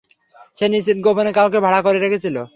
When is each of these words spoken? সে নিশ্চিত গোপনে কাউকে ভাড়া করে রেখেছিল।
সে 0.57 0.65
নিশ্চিত 0.67 0.97
গোপনে 1.03 1.31
কাউকে 1.33 1.59
ভাড়া 1.65 1.79
করে 1.81 1.97
রেখেছিল। 1.99 2.35